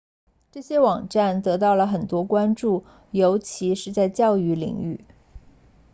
[0.51, 5.05] 这些网站得到了很多关注尤其是在教育领域